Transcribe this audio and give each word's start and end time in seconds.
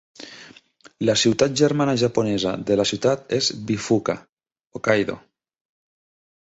La 1.09 1.15
ciutat 1.23 1.53
germana 1.61 1.95
japonesa 2.05 2.55
de 2.71 2.79
la 2.83 2.87
ciutat 2.93 3.37
és 3.41 3.53
Bifuka, 3.69 4.19
Hokkaido. 4.79 5.21